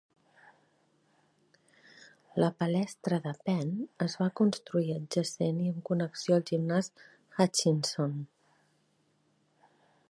[2.43, 3.75] La Palestra de Penn
[4.07, 6.91] es va construir adjacent i amb connexió al gimnàs
[7.37, 8.19] Hutchinson.